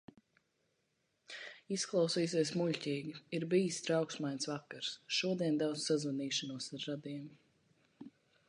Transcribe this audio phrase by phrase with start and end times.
[1.75, 3.13] Izklausīsies muļķīgi.
[3.39, 4.91] Ir bijis trauksmains vakars.
[5.19, 7.31] Šodien daudz sazvanīšanos ar radiem.